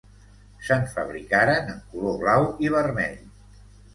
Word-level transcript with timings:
Se'n 0.67 0.87
fabricaren 0.93 1.69
en 1.75 1.83
color 1.91 2.17
blau 2.23 2.47
i 2.67 2.71
vermell. 2.79 3.23